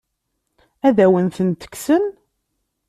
[0.87, 2.03] Ad awen-tent-kksen?